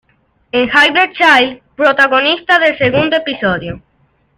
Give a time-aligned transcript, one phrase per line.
[0.51, 3.83] Es un Hybrid Child protagonista del segundo episodio.